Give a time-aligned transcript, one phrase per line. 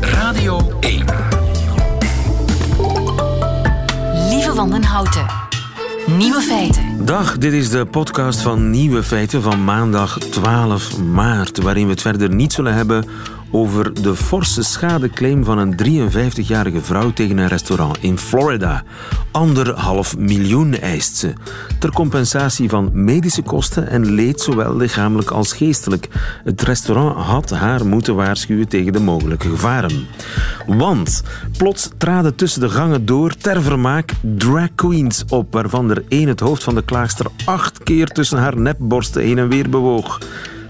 [0.00, 1.04] Radio 1.
[4.28, 5.26] Lieve Wandenhouten.
[6.06, 7.04] Nieuwe feiten.
[7.04, 12.00] Dag, dit is de podcast van Nieuwe Feiten van maandag 12 maart, waarin we het
[12.00, 13.04] verder niet zullen hebben
[13.50, 15.74] over de forse schadeclaim van een
[16.10, 18.82] 53-jarige vrouw tegen een restaurant in Florida.
[19.30, 21.32] Anderhalf miljoen eist ze.
[21.78, 26.08] Ter compensatie van medische kosten en leed, zowel lichamelijk als geestelijk.
[26.44, 30.06] Het restaurant had haar moeten waarschuwen tegen de mogelijke gevaren.
[30.66, 31.22] Want
[31.58, 36.40] plots traden tussen de gangen door ter vermaak drag queens op, waarvan er één het
[36.40, 40.18] hoofd van de klaagster acht keer tussen haar nepborsten heen en weer bewoog.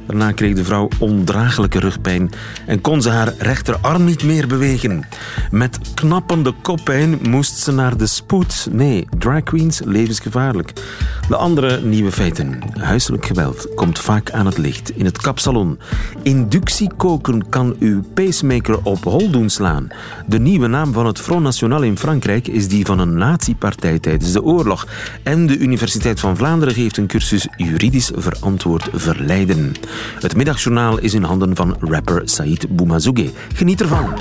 [0.06, 2.30] Daarna kreeg de vrouw ondraaglijke rugpijn
[2.66, 5.04] en kon ze haar rechterarm niet meer bewegen.
[5.50, 8.68] Met knappende koppijn moest ze naar de spoed.
[8.70, 10.72] Nee, drag queens levensgevaarlijk.
[11.28, 12.58] De andere nieuwe feiten.
[12.78, 15.78] Huiselijk geweld komt vaak aan het licht in het kapsalon.
[16.22, 19.88] Inductiekoken kan uw pacemaker op hol doen slaan.
[20.26, 24.32] De nieuwe naam van het Front National in Frankrijk is die van een nazi-partij tijdens
[24.32, 24.86] de oorlog.
[25.22, 29.74] En de Universiteit van Vlaanderen geeft een cursus juridisch verantwoord verleiden.
[30.20, 33.30] Het middagjournaal is in handen van rapper Said Boumazougue.
[33.54, 34.14] Geniet ervan.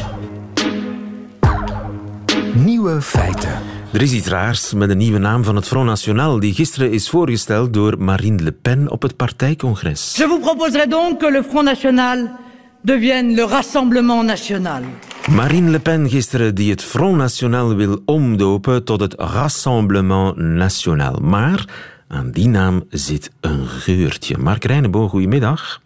[2.54, 3.50] Nieuwe feiten.
[3.92, 7.10] Er is iets raars met de nieuwe naam van het Front National die gisteren is
[7.10, 10.16] voorgesteld door Marine Le Pen op het partijcongres.
[10.16, 12.30] Je vous proposerai donc que le Front National
[12.82, 14.82] devienne le Rassemblement National.
[15.30, 21.20] Marine Le Pen gisteren die het Front National wil omdopen tot het Rassemblement National.
[21.22, 21.66] Maar
[22.08, 24.38] aan die naam zit een geurtje.
[24.38, 25.82] Mark Reinebo, goedemiddag.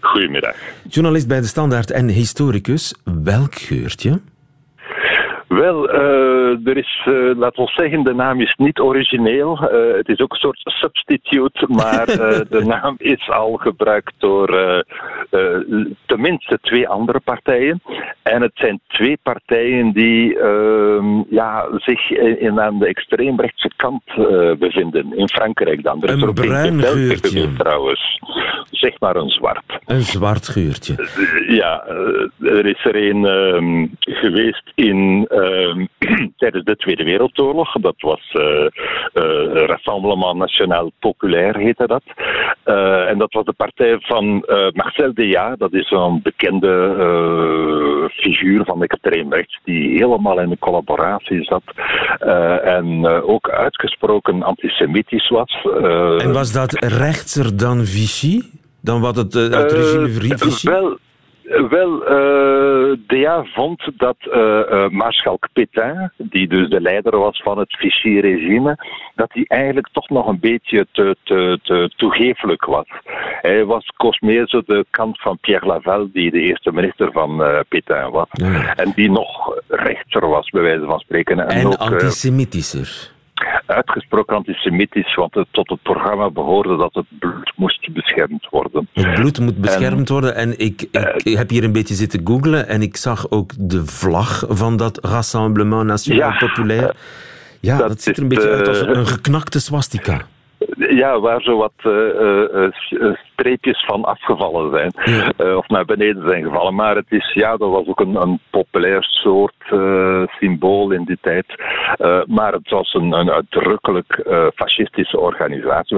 [0.00, 0.56] Goedemiddag.
[0.88, 2.94] Journalist bij De Standaard en historicus.
[3.04, 4.20] Welk geurtje?
[5.52, 9.58] Wel, uh, er is, uh, laten we zeggen, de naam is niet origineel.
[9.62, 12.06] Uh, het is ook een soort substitute, maar
[12.56, 14.84] de naam is al gebruikt door
[16.06, 17.82] tenminste twee andere partijen.
[18.22, 24.02] En het zijn twee partijen die ehm, ja, zich in, aan de extreemrechtse kant
[24.58, 25.16] bevinden.
[25.16, 26.02] In Frankrijk dan.
[26.02, 27.52] Er is een bruin geurtje.
[27.52, 28.20] trouwens.
[28.70, 29.78] Zeg maar een zwart.
[29.86, 30.94] Een zwart geurtje.
[31.48, 31.86] ja,
[32.40, 35.28] er is er een ehm, geweest in...
[35.42, 35.86] Uh,
[36.36, 37.72] tijdens de Tweede Wereldoorlog.
[37.72, 38.68] Dat was uh, uh,
[39.66, 42.02] Rassemblement National Populair, heette dat.
[42.64, 44.44] Uh, en dat was de partij van
[44.74, 51.62] Marcel Deya, dat is een bekende figuur van extreemrechts, die helemaal in de collaboratie zat
[52.64, 55.66] en ook uitgesproken antisemitisch was.
[56.18, 58.40] en was dat rechtser dan Vichy?
[58.80, 60.68] Dan wat het, het regime Vichy?
[60.68, 60.98] Wel,
[61.68, 67.58] wel, uh, DA vond dat uh, uh, Maarschalk Pétain, die dus de leider was van
[67.58, 68.76] het Vichy-regime,
[69.14, 71.58] dat hij eigenlijk toch nog een beetje te, te,
[71.96, 72.86] te was.
[73.40, 77.42] Hij was koos meer zo de kant van Pierre Laval, die de eerste minister van
[77.68, 78.28] Pétain was.
[78.30, 78.74] Ja.
[78.74, 81.38] En die nog rechter was, bij wijze van spreken.
[81.38, 83.11] En, en ook, antisemitischer
[83.66, 88.88] uitgesproken antisemitisch, want het, tot het programma behoorde dat het bloed moest beschermd worden.
[88.92, 92.20] Het bloed moet beschermd en, worden en ik, ik uh, heb hier een beetje zitten
[92.24, 96.96] googlen en ik zag ook de vlag van dat Rassemblement National ja, Populair.
[97.60, 100.26] Ja, dat, dat ziet er een beetje uit als een geknakte swastika.
[100.76, 104.92] Ja, waar zo wat uh, uh, streepjes van afgevallen zijn.
[105.04, 105.56] Ja.
[105.56, 106.74] Of naar beneden zijn gevallen.
[106.74, 109.54] Maar het is, ja, dat was ook een, een populair soort
[110.38, 111.46] symbool in die tijd.
[112.26, 114.22] maar het was een, een uitdrukkelijk
[114.54, 115.96] fascistische organisatie.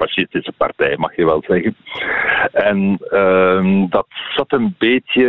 [0.00, 1.76] Fascistische partij, mag je wel zeggen.
[2.52, 4.06] En ehm, dat
[4.36, 5.26] zat een beetje,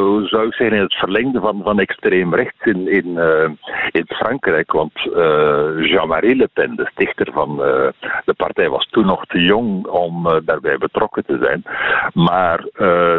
[0.00, 3.18] hoe zou ik zeggen, in het verlengde van, van extreem rechts in, in,
[3.90, 4.72] in Frankrijk.
[4.72, 4.92] Want
[5.78, 7.56] Jean-Marie Le Pen, de stichter van
[8.24, 11.62] de partij was toen nog te jong om daarbij betrokken te zijn.
[12.12, 12.66] Maar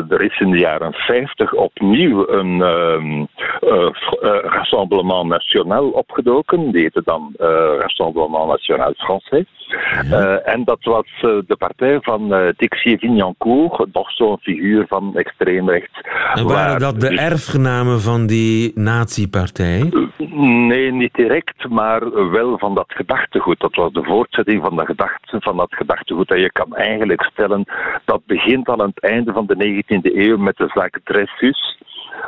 [0.10, 3.90] er is in de jaren 50 opnieuw een uh,
[4.42, 6.72] Rassemblement National opgedoken.
[6.72, 7.34] Die heette dan
[7.80, 9.57] Rassemblement National Français.
[9.68, 10.38] Ja.
[10.38, 16.02] en dat was de partij van Tixier Vignancourt, nog zo'n figuur van extreemrechts.
[16.34, 19.92] En waren dat de erfgenamen van die nazi-partij?
[20.68, 23.60] Nee, niet direct, maar wel van dat gedachtegoed.
[23.60, 26.30] Dat was de voortzetting van, de gedachte, van dat gedachtegoed.
[26.30, 27.66] En je kan eigenlijk stellen
[28.06, 31.78] dat begint aan het einde van de 19e eeuw met de zaak Dreyfus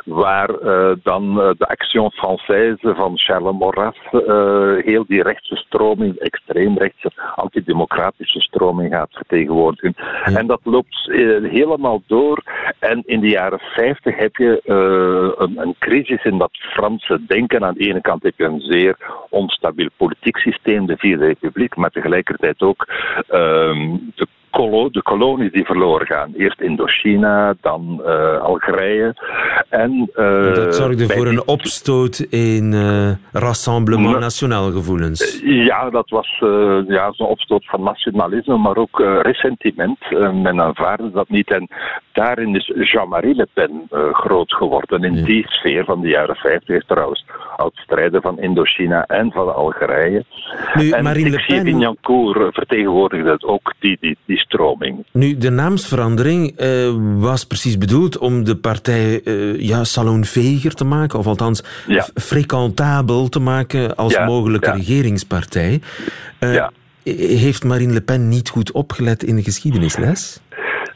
[0.04, 6.16] waar uh, dan uh, de Action Française van Charles Maurras uh, heel die rechtse stroming,
[6.16, 9.94] extreemrechtse, antidemocratische stroming gaat vertegenwoordigen.
[9.96, 10.36] Ja.
[10.38, 11.10] En dat loopt
[11.50, 12.42] helemaal door.
[12.78, 14.60] En in de jaren 50 heb je
[15.38, 17.64] een, een, crisis in dat Franse denken.
[17.64, 18.96] Aan de ene kant heb je een zeer
[19.28, 22.86] onstabiel politiek systeem, de Vierde Republiek, maar tegelijkertijd ook
[23.28, 26.32] ehm, de de kolonies die verloren gaan.
[26.36, 28.02] Eerst Indochina, dan
[28.42, 29.14] Algerije.
[29.68, 30.10] En,
[30.54, 32.74] dat zorgde voor een opstoot in
[33.32, 35.40] Rassemblement National gevoelens.
[35.44, 36.36] ja, dat was
[36.88, 39.98] ja, zo'n opstoot van nationalisme, maar ook ressentiment.
[40.42, 41.50] men aanvaarde dat niet.
[41.50, 41.68] En
[42.12, 45.04] daarin is Jean-Marie Le Pen groot geworden.
[45.04, 47.24] In die sfeer van de jaren 50 trouwens.
[47.56, 50.24] Als strijder van Indochina en van Algerije.
[50.74, 51.64] Nu, en Marine Le Pen...
[51.64, 55.04] Vignacourt vertegenwoordigde ook die, die, die stroming.
[55.12, 61.18] Nu, de naamsverandering uh, was precies bedoeld om de partij uh, ja, salonveger te maken,
[61.18, 62.08] of althans ja.
[62.14, 65.80] frequentabel te maken als mogelijke regeringspartij.
[66.40, 66.66] Uh,
[67.16, 70.40] heeft Marine Le Pen niet goed opgelet in de geschiedenisles?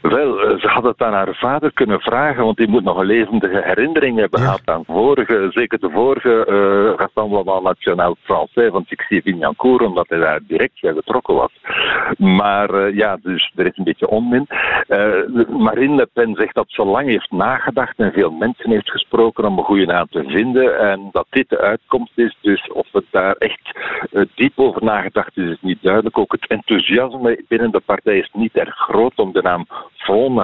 [0.01, 3.05] Wel, eh, ze had het aan haar vader kunnen vragen, want die moet nog een
[3.05, 9.21] levendige herinnering hebben gehad aan vorige, zeker de vorige uh, Rassemblement National Français van Tixi
[9.21, 11.51] Vignancourt, omdat hij daar direct bij betrokken was.
[12.17, 14.47] Maar uh, ja, dus er is een beetje onmin.
[14.87, 19.45] Uh, Marine Le Pen zegt dat ze lang heeft nagedacht en veel mensen heeft gesproken
[19.45, 22.37] om een goede naam te vinden en dat dit de uitkomst is.
[22.41, 23.79] Dus of het daar echt
[24.35, 26.17] diep over nagedacht is, is niet duidelijk.
[26.17, 29.65] Ook het enthousiasme binnen de partij is niet erg groot om de naam
[30.05, 30.35] Front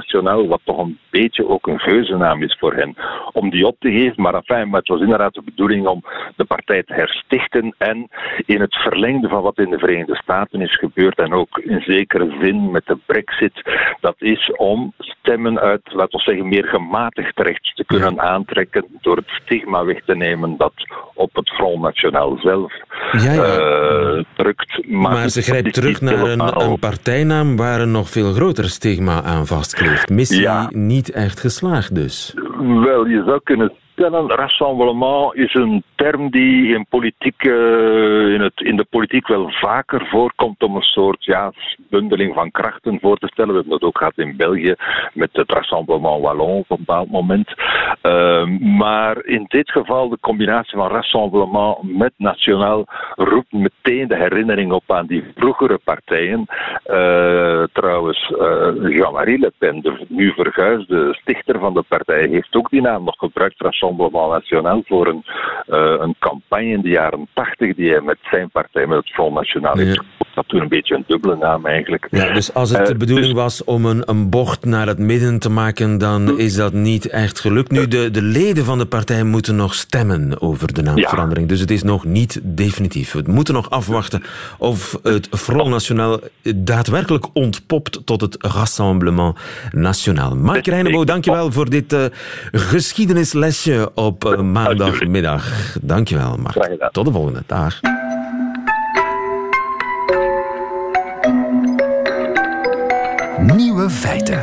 [0.47, 2.95] Wat toch een beetje ook een geuzennaam is voor hen,
[3.31, 4.21] om die op te geven.
[4.21, 6.03] Maar enfin, maar het was inderdaad de bedoeling om
[6.35, 8.09] de partij te herstichten en
[8.45, 12.37] in het verlengde van wat in de Verenigde Staten is gebeurd en ook in zekere
[12.41, 13.61] zin met de brexit,
[13.99, 19.15] dat is om stemmen uit, laten we zeggen, meer gematigd rechts te kunnen aantrekken door
[19.15, 20.73] het stigma weg te nemen dat
[21.13, 22.73] op het Front National zelf
[23.11, 23.59] ja, ja.
[23.59, 24.87] Uh, drukt.
[24.87, 29.21] Maar, maar ze grijpt terug naar een, een partijnaam waar een nog veel groter stigma
[29.23, 29.90] aan vastkleeft.
[30.11, 32.33] Missie niet echt geslaagd dus.
[32.57, 38.61] Wel, je zou kunnen stellen, rassemblement is een term die in, politiek, uh, in, het,
[38.61, 41.51] in de politiek wel vaker voorkomt om een soort ja,
[41.89, 43.49] bundeling van krachten voor te stellen.
[43.51, 44.75] We hebben dat ook gehad in België
[45.13, 47.53] met het Rassemblement Wallon op een bepaald moment.
[48.03, 48.45] Uh,
[48.77, 54.91] maar in dit geval de combinatie van Rassemblement met Nationaal roept meteen de herinnering op
[54.91, 56.45] aan die vroegere partijen.
[56.85, 58.33] Uh, trouwens,
[58.81, 63.15] Jean-Marie Le Pen, de nu verguisde stichter van de partij, heeft ook die naam nog
[63.17, 65.23] gebruikt, Rassemblement National, voor een,
[65.67, 69.33] uh, een campagne in de jaren tachtig die hij met zijn partij, met het Front
[69.33, 70.01] National, heeft
[70.35, 72.07] dat toen een beetje een dubbele naam eigenlijk.
[72.09, 74.99] Ja, dus als het de eh, bedoeling dus- was om een, een bocht naar het
[74.99, 76.39] midden te maken, dan hm.
[76.39, 77.71] is dat niet echt gelukt.
[77.71, 81.47] Nu, de, de leden van de partij moeten nog stemmen over de naamverandering.
[81.47, 83.11] Dus het is nog niet definitief.
[83.11, 84.23] We moeten nog afwachten
[84.57, 86.19] of het Front National
[86.55, 89.37] daadwerkelijk ontpopt tot het Rassemblement
[89.71, 90.35] National.
[90.35, 92.05] Mark Reinebo, dankjewel voor dit uh,
[92.51, 95.75] geschiedenislesje op uh, maandagmiddag.
[95.81, 96.89] Dankjewel, Mark.
[96.91, 97.43] Tot de volgende.
[97.47, 97.79] Dag.
[103.43, 104.39] Nieuwe feiten.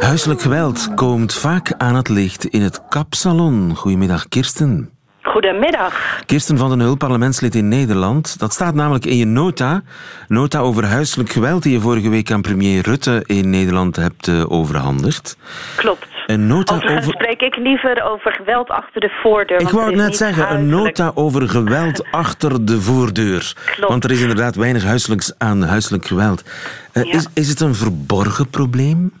[0.00, 3.76] Huiselijk geweld komt vaak aan het licht in het kapsalon.
[3.76, 4.93] Goedemiddag, Kirsten.
[5.24, 6.22] Goedemiddag.
[6.26, 8.38] Kirsten van den Hul, parlementslid in Nederland.
[8.38, 9.82] Dat staat namelijk in je nota.
[10.28, 14.50] Nota over huiselijk geweld die je vorige week aan premier Rutte in Nederland hebt uh,
[14.50, 15.36] overhandigd.
[15.76, 16.06] Klopt.
[16.26, 17.02] Een nota over...
[17.02, 19.60] spreek ik liever over geweld achter de voordeur.
[19.60, 23.52] Ik wou het net zeggen, een nota over geweld achter de voordeur.
[23.64, 23.90] Klopt.
[23.90, 26.44] Want er is inderdaad weinig huiselijks aan huiselijk geweld.
[26.92, 29.12] Uh, is, is het een verborgen probleem?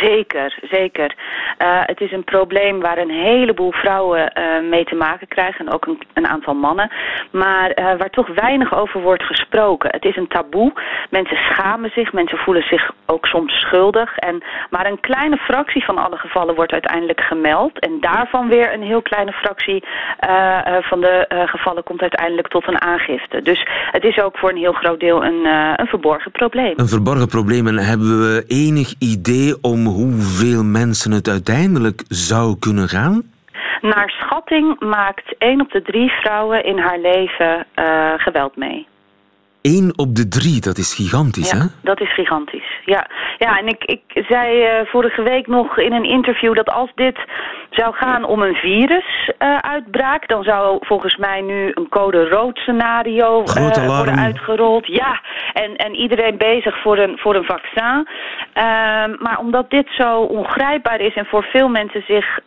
[0.00, 1.14] Zeker, zeker.
[1.62, 5.72] Uh, het is een probleem waar een heleboel vrouwen uh, mee te maken krijgen en
[5.72, 6.90] ook een, een aantal mannen.
[7.30, 9.90] Maar uh, waar toch weinig over wordt gesproken.
[9.90, 10.72] Het is een taboe.
[11.10, 14.16] Mensen schamen zich, mensen voelen zich ook soms schuldig.
[14.16, 17.78] En, maar een kleine fractie van alle gevallen wordt uiteindelijk gemeld.
[17.78, 19.84] En daarvan weer een heel kleine fractie
[20.80, 23.42] van de gevallen komt uiteindelijk tot een aangifte.
[23.42, 25.44] Dus het is ook voor een heel groot deel een,
[25.76, 26.72] een verborgen probleem.
[26.76, 27.66] Een verborgen probleem.
[27.66, 33.22] En hebben we enig idee om hoeveel mensen het uiteindelijk zou kunnen gaan?
[33.80, 38.86] Naar schatting maakt één op de drie vrouwen in haar leven uh, geweld mee.
[39.74, 41.64] Eén op de drie, dat is gigantisch, ja, hè?
[41.82, 43.06] dat is gigantisch, ja.
[43.38, 47.18] Ja, en ik, ik zei uh, vorige week nog in een interview dat als dit
[47.70, 53.42] zou gaan om een virusuitbraak, uh, dan zou volgens mij nu een code rood scenario
[53.42, 54.86] uh, worden uitgerold.
[54.86, 55.20] Ja,
[55.52, 58.08] en, en iedereen bezig voor een, voor een vaccin.
[58.52, 62.40] Ehm, maar omdat dit zo ongrijpbaar is en voor veel mensen zich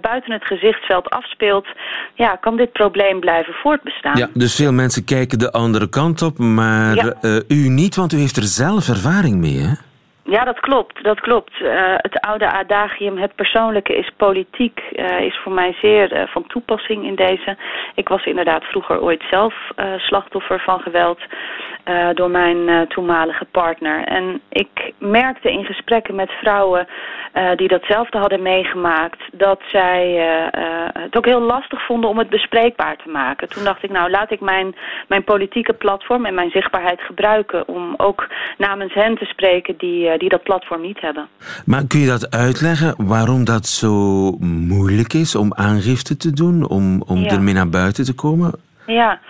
[0.00, 1.66] buiten het gezichtsveld afspeelt,
[2.14, 4.16] ja, kan dit probleem blijven voortbestaan.
[4.16, 6.61] Ja, dus veel mensen kijken de andere kant op, maar
[6.94, 7.14] ja.
[7.48, 9.72] u niet, want u heeft er zelf ervaring mee, hè?
[10.24, 11.04] Ja, dat klopt.
[11.04, 11.60] Dat klopt.
[11.60, 16.46] Uh, het oude adagium, het persoonlijke is politiek, uh, is voor mij zeer uh, van
[16.46, 17.56] toepassing in deze.
[17.94, 19.54] Ik was inderdaad vroeger ooit zelf
[19.96, 21.18] slachtoffer van geweld.
[22.14, 24.04] Door mijn toenmalige partner.
[24.04, 26.86] En ik merkte in gesprekken met vrouwen
[27.56, 30.14] die datzelfde hadden meegemaakt, dat zij
[30.92, 33.48] het ook heel lastig vonden om het bespreekbaar te maken.
[33.48, 34.74] Toen dacht ik, nou laat ik mijn,
[35.08, 40.28] mijn politieke platform en mijn zichtbaarheid gebruiken om ook namens hen te spreken die, die
[40.28, 41.28] dat platform niet hebben.
[41.64, 43.94] Maar kun je dat uitleggen waarom dat zo
[44.40, 48.52] moeilijk is om aangifte te doen, om, om ermee naar buiten te komen?
[48.86, 49.20] Ja,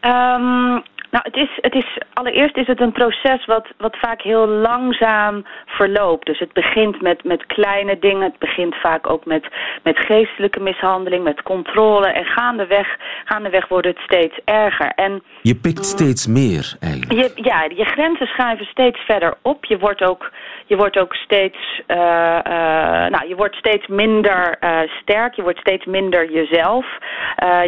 [0.00, 0.82] um,
[1.12, 5.44] nou, het is, het is, allereerst is het een proces wat, wat vaak heel langzaam
[5.66, 6.26] verloopt.
[6.26, 8.22] Dus het begint met, met kleine dingen.
[8.22, 9.46] Het begint vaak ook met,
[9.82, 12.06] met geestelijke mishandeling, met controle.
[12.06, 14.86] En gaandeweg, gaandeweg wordt het steeds erger.
[14.86, 17.12] En, je pikt steeds meer eigenlijk.
[17.12, 19.64] Je, ja, je grenzen schuiven steeds verder op.
[19.64, 20.30] Je wordt ook,
[20.66, 25.34] je wordt ook steeds, uh, uh, nou, je wordt steeds minder uh, sterk.
[25.34, 26.86] Je wordt steeds minder jezelf.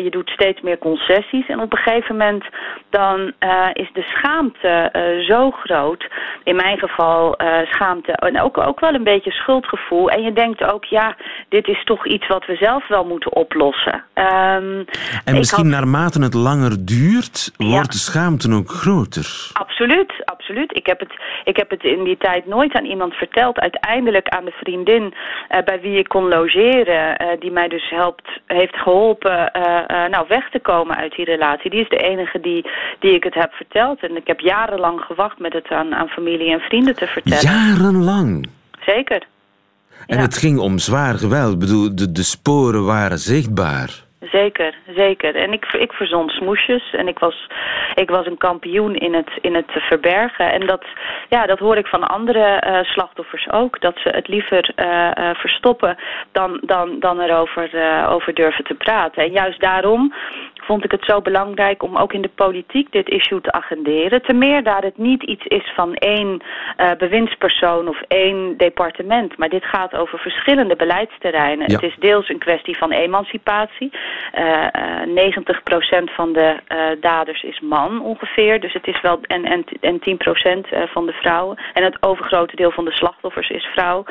[0.02, 1.46] je doet steeds meer concessies.
[1.46, 2.44] En op een gegeven moment
[2.90, 6.08] dan uh, is de schaamte uh, zo groot.
[6.44, 10.10] In mijn geval uh, schaamte en ook, ook wel een beetje schuldgevoel.
[10.10, 11.16] En je denkt ook, ja,
[11.48, 13.94] dit is toch iets wat we zelf wel moeten oplossen.
[13.94, 14.84] Um,
[15.24, 15.80] en misschien had...
[15.80, 19.50] naarmate het langer duurt, wordt de schaamte ook groter.
[19.52, 20.76] Absoluut, absoluut.
[20.76, 21.12] Ik heb, het,
[21.44, 23.58] ik heb het in die tijd nooit aan iemand verteld.
[23.58, 25.14] Uiteindelijk aan de vriendin
[25.64, 29.50] bij wie ik kon logeren, die mij dus helpt, heeft geholpen
[30.10, 31.70] nou, weg te komen uit die relatie.
[31.70, 34.02] Die is de enige die, die ik ik het heb verteld.
[34.02, 37.42] En ik heb jarenlang gewacht met het aan, aan familie en vrienden te vertellen.
[37.42, 38.48] Jarenlang?
[38.86, 39.22] Zeker.
[40.06, 41.52] En het ging om zwaar geweld.
[41.52, 44.02] Ik bedoel, de, de sporen waren zichtbaar.
[44.32, 45.34] Zeker, zeker.
[45.36, 47.48] En ik, ik verzond smoesjes en ik was,
[47.94, 50.52] ik was een kampioen in het, in het verbergen.
[50.52, 50.84] En dat,
[51.28, 53.80] ja, dat hoor ik van andere uh, slachtoffers ook.
[53.80, 55.96] Dat ze het liever uh, uh, verstoppen
[56.32, 57.70] dan, dan, dan erover
[58.08, 59.22] over durven te praten.
[59.22, 60.14] En juist daarom
[60.64, 64.22] vond ik het zo belangrijk om ook in de politiek dit issue te agenderen.
[64.22, 66.42] Ten meer daar het niet iets is van één
[66.80, 69.38] uh, bewindspersoon of één departement.
[69.38, 71.72] Maar dit gaat over verschillende beleidsterreinen.
[71.72, 73.92] Het is deels een kwestie van emancipatie.
[74.38, 74.66] Uh,
[75.06, 75.32] uh,
[76.10, 76.56] 90% van de
[77.00, 78.60] daders is man ongeveer.
[78.60, 79.18] Dus het is wel.
[79.22, 81.58] En, en, en 10% van de vrouwen.
[81.72, 84.04] En het overgrote deel van de slachtoffers is vrouw.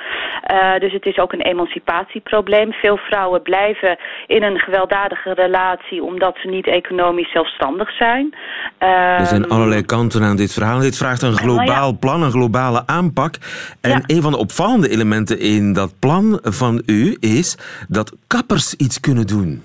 [0.80, 2.74] dus het is ook een emancipatieprobleem.
[2.74, 8.36] Veel vrouwen blijven in een gewelddadige relatie omdat niet economisch zelfstandig zijn.
[8.78, 10.80] er zijn ehm, allerlei kanten aan dit verhaal.
[10.80, 13.36] Dit vraagt een globaal plan, een globale aanpak.
[13.82, 17.58] En een van de opvallende elementen in dat plan van u is
[17.88, 19.62] dat kappers iets kunnen doen.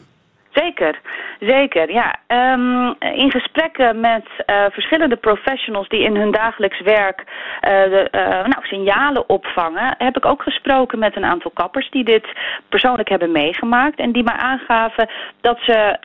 [0.50, 1.00] Zeker,
[1.40, 1.92] zeker.
[1.92, 2.14] Ja.
[2.52, 8.20] Um, in gesprekken met uh, verschillende professionals die in hun dagelijks werk uh, de, uh,
[8.20, 12.26] nou, signalen opvangen, heb ik ook gesproken met een aantal kappers die dit
[12.68, 15.08] persoonlijk hebben meegemaakt en die mij aangaven
[15.40, 15.96] dat ze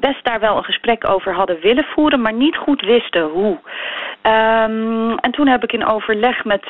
[0.00, 3.58] best daar wel een gesprek over hadden willen voeren, maar niet goed wisten hoe.
[4.22, 6.64] Um, en toen heb ik in overleg met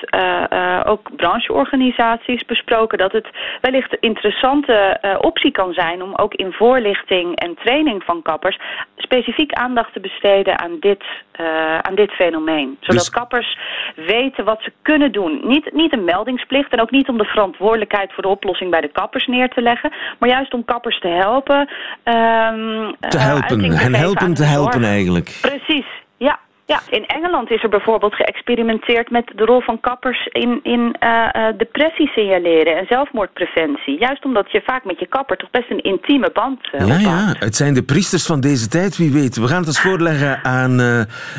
[0.85, 3.29] ook brancheorganisaties besproken dat het
[3.61, 7.72] wellicht een interessante optie kan zijn om ook in voorlichting en training
[8.05, 8.59] van kappers
[8.97, 11.05] specifiek aandacht te besteden aan dit,
[11.41, 12.77] uh, aan dit fenomeen.
[12.81, 13.11] Zodat dus...
[13.11, 13.59] kappers
[13.97, 15.41] weten wat ze kunnen doen.
[15.45, 18.93] Niet, niet een meldingsplicht en ook niet om de verantwoordelijkheid voor de oplossing bij de
[18.93, 21.59] kappers neer te leggen, maar juist om kappers te helpen.
[21.59, 25.39] Um, te helpen, hen helpen te helpen eigenlijk.
[25.41, 25.87] Precies,
[26.17, 26.39] ja.
[26.73, 31.29] Ja, in Engeland is er bijvoorbeeld geëxperimenteerd met de rol van kappers in, in uh,
[31.33, 33.99] uh, depressie signaleren en zelfmoordpreventie.
[33.99, 37.35] Juist omdat je vaak met je kapper toch best een intieme band uh, Ja, ja,
[37.39, 39.37] het zijn de priesters van deze tijd, wie weet.
[39.37, 40.79] We gaan het eens voorleggen aan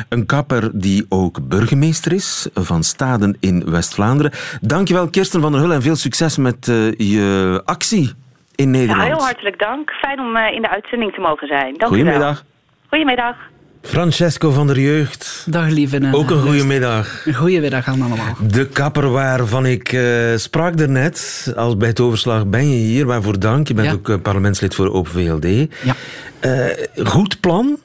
[0.08, 4.32] een kapper die ook burgemeester is van Staden in West-Vlaanderen.
[4.60, 8.12] Dankjewel Kirsten van der Hul en veel succes met je actie
[8.54, 9.08] in Nederland.
[9.08, 9.90] Ja, heel hartelijk dank.
[9.90, 11.74] Fijn om in de uitzending te mogen zijn.
[11.74, 12.44] Dank Goedemiddag.
[12.88, 13.52] Goedemiddag.
[13.84, 15.44] Francesco van der Jeugd.
[15.46, 16.08] Dag lieve.
[16.12, 17.26] Ook een goede middag.
[17.26, 18.16] Een goede middag allemaal.
[18.48, 23.38] De kapper waarvan ik uh, sprak daarnet, als bij het overslag ben je hier, waarvoor
[23.38, 23.68] dank.
[23.68, 25.44] Je bent ook uh, parlementslid voor Open VLD.
[25.82, 25.96] Ja.
[26.40, 27.78] Uh, goed plan?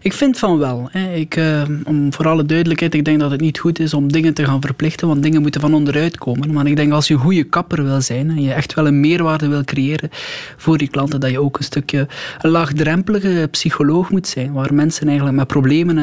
[0.00, 0.90] Ik vind van wel.
[1.14, 4.34] Ik, uh, om voor alle duidelijkheid, ik denk dat het niet goed is om dingen
[4.34, 6.52] te gaan verplichten, want dingen moeten van onderuit komen.
[6.52, 9.00] Maar ik denk als je een goede kapper wil zijn en je echt wel een
[9.00, 10.08] meerwaarde wil creëren
[10.56, 12.08] voor die klanten, dat je ook een stukje
[12.40, 15.98] een laagdrempelige psycholoog moet zijn, waar mensen eigenlijk met problemen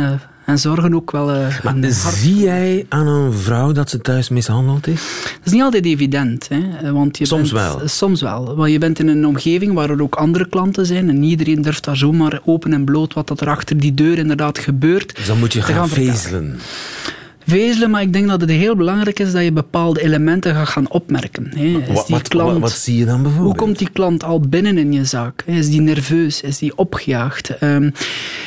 [0.45, 1.35] en zorgen ook wel...
[1.35, 5.01] Uh, maar zie jij aan een vrouw dat ze thuis mishandeld is?
[5.23, 6.47] Dat is niet altijd evident.
[6.49, 7.87] Hè, want je soms bent, wel?
[7.87, 8.55] Soms wel.
[8.55, 11.83] Want je bent in een omgeving waar er ook andere klanten zijn en iedereen durft
[11.83, 15.15] daar zomaar open en bloot wat dat er achter die deur inderdaad gebeurt.
[15.15, 16.59] Dus dan moet je gaan, gaan vezelen.
[17.45, 20.89] Vezelen, maar ik denk dat het heel belangrijk is dat je bepaalde elementen gaat gaan
[20.89, 21.51] opmerken.
[21.55, 21.63] Hè.
[21.63, 23.55] Is Wat, die klant, wat, wat zie je dan bijvoorbeeld?
[23.55, 25.43] hoe komt die klant al binnen in je zaak?
[25.45, 26.41] Is die nerveus?
[26.41, 27.57] Is die opgejaagd?
[27.57, 27.89] Ehm,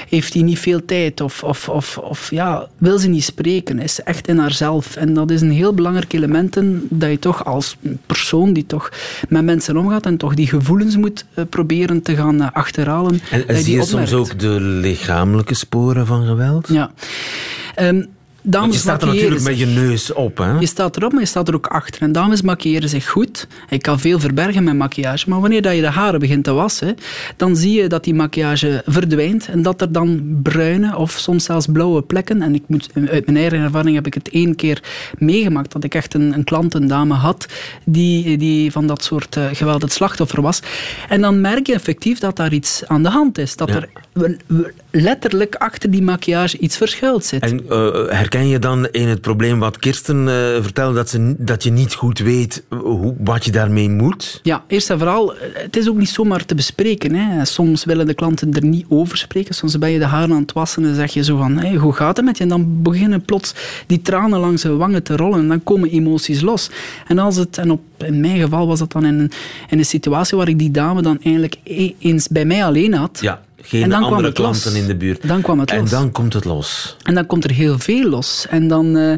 [0.08, 1.20] heeft hij niet veel tijd?
[1.20, 3.78] Of, of, of, of ja, wil ze niet spreken?
[3.78, 4.96] Is ze echt in haarzelf?
[4.96, 7.76] En dat is een heel belangrijk element in dat je toch als
[8.06, 8.88] persoon die toch
[9.28, 13.20] met mensen omgaat en toch die gevoelens moet eh, proberen te gaan eh, achterhalen.
[13.30, 16.68] En, en zie die je soms ook de lichamelijke sporen van geweld?
[16.68, 16.90] Ja.
[17.74, 18.02] Ehm,
[18.42, 20.58] dames je staat er natuurlijk met je neus op, hè?
[20.58, 22.02] Je staat erop, maar je staat er ook achter.
[22.02, 23.46] En dames maquilleren zich goed.
[23.68, 25.28] Ik kan veel verbergen met maquillage.
[25.28, 26.96] Maar wanneer dat je de haren begint te wassen,
[27.36, 29.48] dan zie je dat die maquillage verdwijnt.
[29.48, 32.42] En dat er dan bruine of soms zelfs blauwe plekken.
[32.42, 34.82] En ik moet, uit mijn eigen ervaring heb ik het één keer
[35.18, 35.72] meegemaakt.
[35.72, 37.46] Dat ik echt een, een klant, een dame had,
[37.84, 40.60] die, die van dat soort eh, geweld het slachtoffer was.
[41.08, 43.56] En dan merk je effectief dat daar iets aan de hand is.
[43.56, 43.74] Dat Ja.
[43.74, 43.88] er
[44.90, 47.42] letterlijk achter die maquillage iets verschuild zit.
[47.42, 51.62] En eh, herken je dan in het probleem wat Kirsten eh, vertelde, dat, ze, dat
[51.62, 54.40] je niet goed weet eh, hoe, wat je daarmee moet?
[54.42, 57.14] Ja, eerst en vooral, het is ook niet zomaar te bespreken.
[57.14, 57.44] Hè.
[57.44, 59.54] Soms willen de klanten er niet over spreken.
[59.54, 61.92] Soms ben je de haren aan het wassen en zeg je zo van, hey, hoe
[61.92, 62.42] gaat het met je?
[62.42, 63.54] En dan beginnen plots
[63.86, 66.70] die tranen langs de wangen te rollen en dan komen emoties los.
[67.06, 69.30] En als het, en op, in mijn geval was dat dan in een,
[69.68, 73.18] in een situatie waar ik die dame dan eigenlijk e- eens bij mij alleen had.
[73.20, 74.32] Ja, geen En andere los.
[74.32, 75.28] klanten in de buurt.
[75.28, 75.90] Dan kwam het En los.
[75.90, 76.96] dan komt het los.
[77.02, 78.46] En dan komt er heel veel los.
[78.50, 79.12] En dan, eh,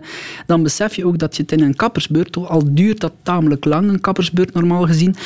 [0.47, 3.89] dan besef je ook dat je het in een kappersbeurt, al duurt dat tamelijk lang,
[3.89, 5.17] een kappersbeurt normaal gezien,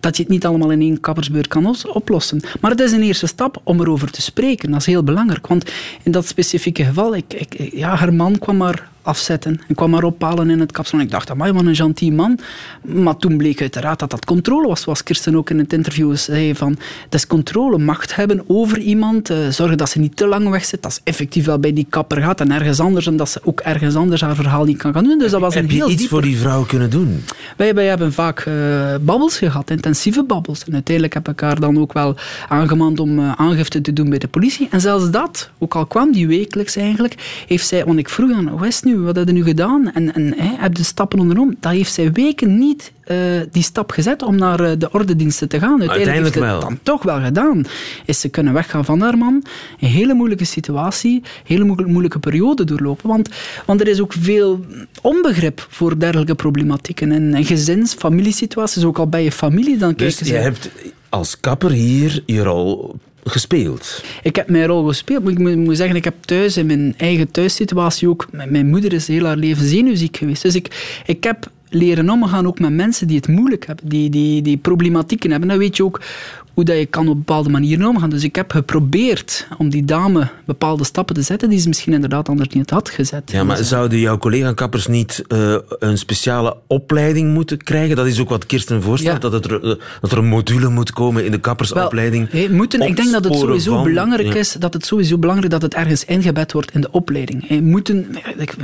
[0.00, 2.40] dat je het niet allemaal in één kappersbeurt kan os- oplossen.
[2.60, 4.70] Maar het is een eerste stap om erover te spreken.
[4.70, 5.46] Dat is heel belangrijk.
[5.46, 5.70] Want
[6.02, 10.04] in dat specifieke geval, ik, ik, ja, haar man kwam maar afzetten en kwam maar
[10.04, 11.04] ophalen in het kapsalon.
[11.04, 12.38] Ik dacht, amai, wat een gentil man.
[12.82, 16.54] Maar toen bleek uiteraard dat dat controle was, zoals Kirsten ook in het interview zei,
[16.54, 20.48] van het is controle, macht hebben over iemand, eh, zorgen dat ze niet te lang
[20.48, 23.28] weg zit, dat ze effectief wel bij die kapper gaat en ergens anders, en dat
[23.28, 25.18] ze ook ergens anders haar verhaal niet kan gaan doen.
[25.18, 27.24] Dus dat was Heb een je heel iets voor die vrouw kunnen doen?
[27.56, 28.54] wij, wij hebben vaak eh,
[29.00, 30.64] babbels gehad, intensieve babbels.
[30.64, 32.16] En uiteindelijk heb ik haar dan ook wel
[32.48, 34.68] aangemaand om eh, aangifte te doen bij de politie.
[34.70, 38.48] En zelfs dat, ook al kwam die wekelijks eigenlijk, heeft zij, want ik vroeg aan,
[38.48, 39.92] hoe is het nu, wat heb je nu gedaan?
[39.92, 41.56] En, en hè, heb je stappen ondernomen?
[41.60, 43.16] Dat heeft zij weken niet eh,
[43.50, 45.80] die stap gezet om naar eh, de ordediensten te gaan.
[45.80, 46.68] Uiteindelijk, Uiteindelijk heeft ze wel.
[46.70, 47.64] het dan toch wel gedaan.
[48.04, 49.44] Is ze kunnen weggaan van haar man,
[49.80, 53.08] een hele moeilijke situatie, een hele moe- moeilijke periode doorlopen.
[53.08, 53.28] Want,
[53.66, 54.64] want er is ook veel
[55.02, 57.12] onbegrip voor dergelijke problematieken.
[57.12, 60.46] En, en gezins, familiesituaties, ook al bij je familie, dan Dus kijken je ze...
[60.48, 60.70] hebt
[61.08, 64.04] als kapper hier je rol gespeeld.
[64.22, 67.30] Ik heb mijn rol gespeeld, maar ik moet, zeggen, ik heb thuis in mijn eigen
[67.30, 68.28] thuissituatie ook...
[68.48, 70.42] Mijn moeder is heel haar leven zenuwziek geweest.
[70.42, 74.42] Dus ik, ik heb leren omgaan ook met mensen die het moeilijk hebben, die, die,
[74.42, 75.48] die problematieken hebben.
[75.48, 76.00] Dan weet je ook
[76.60, 78.10] hoe dat je kan op bepaalde manieren omgaan.
[78.10, 82.28] Dus ik heb geprobeerd om die dame bepaalde stappen te zetten die ze misschien inderdaad
[82.28, 83.30] anders niet had gezet.
[83.32, 87.96] Ja, maar Dus, zouden jouw collega-kappers niet eh, een speciale opleiding moeten krijgen?
[87.96, 89.28] Dat is ook wat Kirsten voorstelt, Ja.
[89.28, 92.30] dat, het, er- eh, dat er een module moet komen in de kappersopleiding.
[92.30, 94.38] Wel, hey, moeten, ik denk dat het sowieso van- belangrijk ja.
[94.38, 97.48] is dat het sowieso belangrijk dat het ergens ingebed wordt in de opleiding.
[97.48, 98.06] Hey, moeten,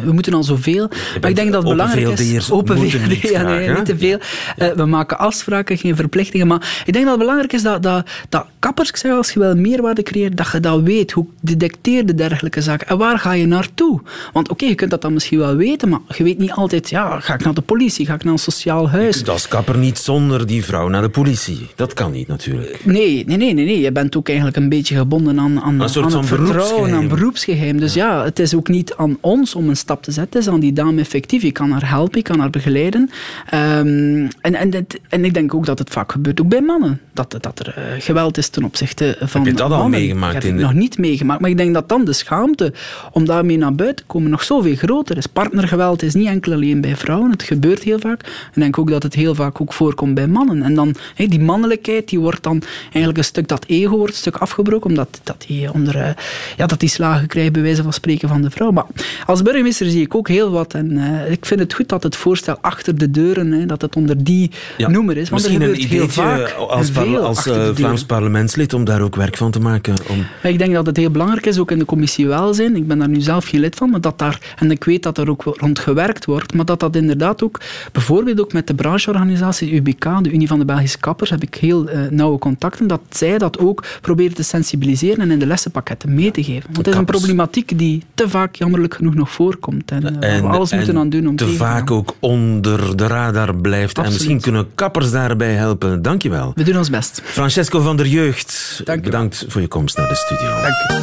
[0.04, 0.88] we moeten al zoveel,
[1.20, 2.50] maar ik denk dat het belangrijk is.
[2.50, 2.92] Open niet
[3.30, 4.18] ja, nee, niet te veel.
[4.56, 6.46] Eh, we maken afspraken, geen verplichtingen.
[6.46, 9.38] Maar ik denk dat het belangrijk is dat, dat, dat kappers, ik zeg, als je
[9.38, 11.12] wel meerwaarde creëert, dat je dat weet.
[11.12, 12.86] Hoe detecteer je dergelijke zaken?
[12.86, 14.00] En waar ga je naartoe?
[14.32, 17.20] Want oké, je kunt dat dan misschien wel weten, maar je weet niet altijd, ja,
[17.20, 19.24] ga ik naar de politie, ga ik naar een sociaal huis?
[19.24, 21.66] Dat is kapper niet zonder die vrouw naar de politie.
[21.74, 22.84] Dat kan niet natuurlijk.
[22.84, 23.80] Nee, nee, nee, nee, nee.
[23.80, 27.08] Je bent ook eigenlijk een beetje gebonden aan, aan, Een soort aan van vertrouwen, aan
[27.08, 27.78] beroepsgeheim.
[27.80, 30.38] Dus ja, het is ook niet aan ons om een stap te zetten.
[30.40, 31.42] Het is aan die dame effectief.
[31.42, 33.10] Je kan haar helpen, je kan haar begeleiden.
[33.50, 37.00] Ehm, en, en, dit- en ik denk ook dat het vaak gebeurt, ook bij mannen.
[37.12, 39.90] Dat, dat er eh, geweld is ten opzichte van je dat al mannen.
[40.00, 41.40] meegemaakt Ik heb de- nog niet meegemaakt.
[41.40, 42.72] Maar ik denk dat dan de schaamte
[43.12, 45.26] om daarmee naar buiten te komen nog zoveel groter is.
[45.26, 47.30] Partnergeweld is niet enkel alleen bij vrouwen.
[47.30, 48.22] Het gebeurt heel vaak.
[48.22, 50.62] En ik denk ook dat het heel vaak ook voorkomt bij mannen.
[50.62, 54.36] En dan, die mannelijkheid, die wordt dan eigenlijk een stuk, dat ego wordt een stuk
[54.36, 56.10] afgebroken, omdat dat die onder, eh,
[56.56, 58.70] ja, dat die slagen krijgt, bij wijze van spreken, van de vrouw.
[58.70, 58.84] Maar
[59.26, 60.74] als burgemeester zie ik ook heel wat.
[60.74, 63.96] En eh, ik vind het goed dat het voorstel achter de deuren, hè, dat het
[63.96, 64.88] onder die Ja.
[64.88, 65.28] noemer is.
[65.28, 67.74] Want Misschien er een gebeurt heel ideetje vaak als, veel als eh.
[67.74, 69.94] Vlaams parlementslid om daar ook werk van te maken.
[70.08, 70.26] Om...
[70.42, 72.76] Ik denk dat het heel belangrijk is, ook in de commissie welzijn.
[72.76, 75.18] Ik ben daar nu zelf geen lid van, maar dat daar, en ik weet dat
[75.18, 77.60] er ook rond gewerkt wordt, maar dat dat inderdaad ook,
[77.92, 81.88] bijvoorbeeld ook met de brancheorganisatie UBK, de Unie van de Belgische Kappers, heb ik heel
[81.88, 86.30] eh, nauwe contacten, dat zij dat ook proberen te sensibiliseren en in de lessenpakketten mee
[86.30, 86.64] te geven.
[86.64, 89.90] Want het is een problematiek die te vaak jammerlijk genoeg nog voorkomt.
[89.90, 93.98] En, we alles en moeten aan doen om te vaak ook onder de radar blijft.
[93.98, 96.02] En misschien kunnen kappers daarbij helpen.
[96.02, 96.52] Dankjewel.
[96.54, 97.22] We doen ons best.
[97.46, 99.10] Francesco van der Jeugd, Dank u wel.
[99.10, 100.48] bedankt voor je komst naar de studio.
[100.48, 100.94] Dank u.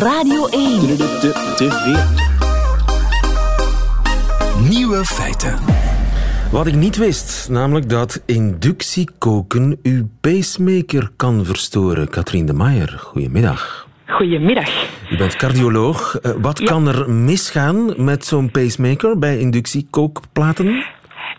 [0.00, 0.80] Radio 1.
[4.68, 5.58] Nieuwe feiten.
[6.50, 12.08] Wat ik niet wist, namelijk dat inductiekoken uw pacemaker kan verstoren.
[12.08, 13.86] Katrien de Maier, goedemiddag.
[14.06, 14.68] Goedemiddag.
[15.10, 16.18] U bent cardioloog.
[16.22, 16.64] Uh, wat ja.
[16.64, 20.84] kan er misgaan met zo'n pacemaker bij inductiekookplaten?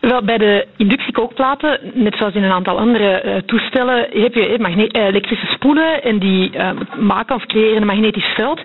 [0.07, 5.45] Wel, bij de inductiekookplaten, net zoals in een aantal andere uh, toestellen, heb je elektrische
[5.45, 8.61] spoelen en die uh, maken of creëren een magnetisch veld.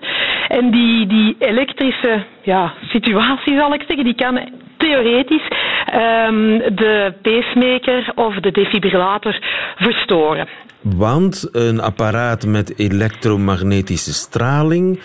[0.47, 5.47] En die, die elektrische ja, situatie, zal ik zeggen, die kan theoretisch
[5.95, 9.39] um, de pacemaker of de defibrillator
[9.75, 10.47] verstoren.
[10.81, 14.99] Want een apparaat met elektromagnetische straling,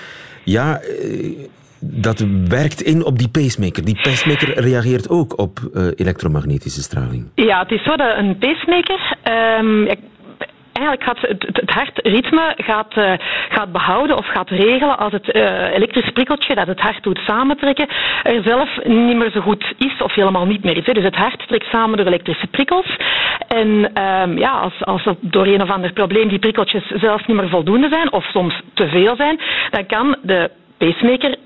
[0.44, 0.80] ja,
[1.80, 3.84] dat werkt in op die pacemaker.
[3.84, 7.30] Die pacemaker reageert ook op uh, elektromagnetische straling.
[7.34, 9.16] Ja, het is zo dat een pacemaker.
[9.58, 9.88] Um,
[10.72, 13.12] eigenlijk gaat het, hartritme gaat, uh,
[13.48, 15.34] gaat behouden of gaat regelen als het
[15.74, 17.88] elektrisch prikkeltje dat het hart doet samentrekken
[18.22, 20.84] er zelf niet meer zo goed is of helemaal niet meer is.
[20.84, 22.96] Dus het hart trekt samen door elektrische prikkels.
[23.48, 23.68] En
[24.02, 27.48] um, ja, als, als er door een of ander probleem die prikkeltjes zelf niet meer
[27.48, 31.36] voldoende zijn of soms te veel zijn, dan kan de pacemaker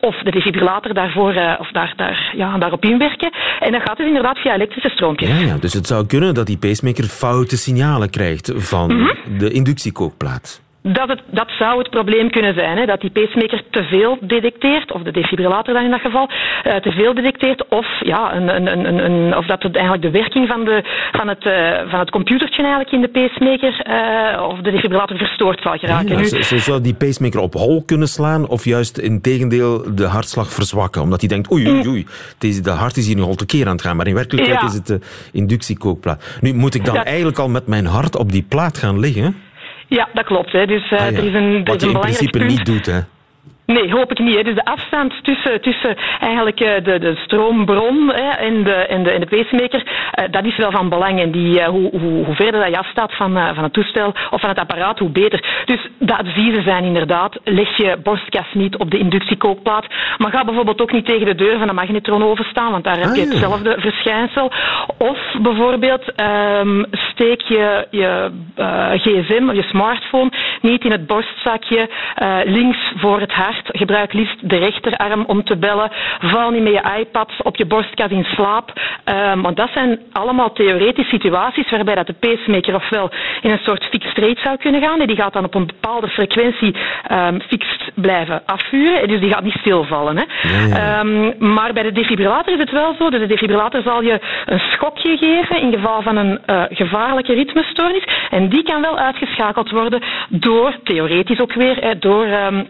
[0.00, 3.32] of de defibrillator daarvoor, uh, of daar, daar, ja, daarop inwerken.
[3.60, 5.28] En dat gaat dus inderdaad via elektrische stroompjes.
[5.28, 9.38] Ja, ja, dus het zou kunnen dat die pacemaker foute signalen krijgt van mm -hmm.
[9.38, 10.66] de inductiekookplaat.
[10.92, 14.92] Dat, het, dat zou het probleem kunnen zijn, hè, dat die pacemaker te veel detecteert,
[14.92, 18.66] of de defibrillator dan in dat geval, uh, te veel detecteert, of, ja, een, een,
[18.66, 22.10] een, een, of dat het eigenlijk de werking van, de, van, het, uh, van het
[22.10, 26.18] computertje eigenlijk in de pacemaker uh, of de defibrillator verstoord zal geraken.
[26.18, 30.06] Ja, ze, ze zou die pacemaker op hol kunnen slaan, of juist in tegendeel de
[30.06, 32.06] hartslag verzwakken, omdat hij denkt, oei, oei, oei,
[32.38, 34.60] deze, de hart is hier nu al te keer aan het gaan, maar in werkelijkheid
[34.60, 34.66] ja.
[34.66, 35.00] is het de
[35.32, 36.38] inductiekookplaat.
[36.40, 37.04] Nu, moet ik dan dat...
[37.04, 39.46] eigenlijk al met mijn hart op die plaat gaan liggen?
[39.88, 40.52] Ja, dat klopt.
[40.52, 40.66] Hè.
[40.66, 41.18] Dus, uh, ah, ja.
[41.18, 42.50] er is een, er Wat is je een in principe punt.
[42.50, 43.00] niet doet, hè?
[43.74, 44.44] Nee, hoop ik niet.
[44.44, 49.10] Dus de afstand tussen, tussen eigenlijk uh, de, de stroombron hè, en, de, en, de,
[49.10, 51.20] en de pacemaker, uh, dat is wel van belang.
[51.20, 54.40] En die, uh, hoe, hoe, hoe verder dat je afstaat van, van het toestel of
[54.40, 55.62] van het apparaat, hoe beter.
[55.64, 59.86] Dus de adviezen zijn inderdaad, leg je borstkas niet op de inductiekookplaat,
[60.18, 63.04] maar ga bijvoorbeeld ook niet tegen de deur van een magnetronoven staan, want daar heb
[63.04, 63.22] je Ah, ja.
[63.22, 64.52] hetzelfde verschijnsel.
[64.98, 66.12] Of bijvoorbeeld
[66.60, 68.30] um, steek je je
[68.96, 71.88] gsm of je smartphone niet in het borstzakje
[72.44, 73.57] links voor het hart.
[73.64, 75.90] Gebruik liefst de rechterarm om te bellen.
[76.18, 78.72] Val niet met je iPad op je borstkas in slaap.
[79.04, 83.10] Um, want dat zijn allemaal theoretische situaties waarbij dat de pacemaker ofwel
[83.42, 85.00] in een soort fixed rate zou kunnen gaan.
[85.00, 86.74] En die gaat dan op een bepaalde frequentie
[87.12, 89.08] um, fixed blijven afvuren.
[89.08, 90.16] Dus die gaat niet stilvallen.
[90.16, 90.24] Hè.
[90.48, 91.00] Ja, ja.
[91.00, 93.10] Um, maar bij de defibrillator is het wel zo.
[93.10, 98.04] Dus de defibrillator zal je een schokje geven in geval van een uh, gevaarlijke ritmestoornis.
[98.30, 102.26] En die kan wel uitgeschakeld worden door, theoretisch ook weer, door...
[102.26, 102.66] Um,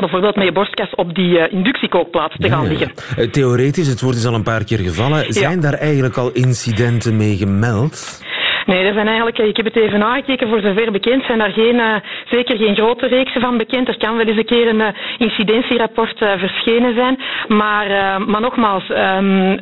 [0.00, 2.68] bijvoorbeeld met je borstkas op die uh, inductiekookplaat te gaan ja.
[2.68, 2.92] liggen.
[3.16, 5.32] Eh, Theoretisch, het woord is al een paar keer gevallen.
[5.32, 8.22] Zijn daar eigenlijk al incidenten mee gemeld?
[8.66, 11.74] Nee, er zijn eigenlijk, ik heb het even nagekeken, voor zover bekend zijn daar geen,
[11.74, 13.88] uh, zeker geen grote reeksen van bekend.
[13.88, 17.18] Er kan wel eens een keer een uh, incidentierapport uh, verschenen zijn.
[17.48, 17.86] Maar,
[18.26, 19.58] maar nogmaals, um,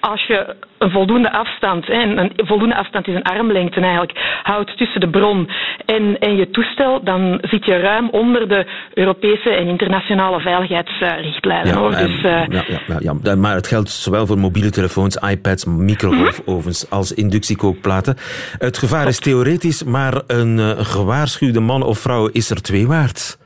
[0.00, 5.00] als je een voldoende afstand, hè, een voldoende afstand is een armlengte eigenlijk, houdt tussen
[5.00, 5.48] de bron
[5.86, 11.74] en, en je toestel, dan zit je ruim onder de Europese en internationale veiligheidsrichtlijnen.
[11.74, 11.92] hoor.
[11.92, 15.64] ehm, Dus, uh, ja, ja, ja, ja, maar het geldt zowel voor mobiele telefoons, iPads,
[15.64, 16.94] microgolfovens Mhm.
[16.94, 18.16] als inductiekookplaten.
[18.58, 23.38] Het gevaar is theoretisch, maar een uh, gewaarschuwde man of vrouw is er twee waard.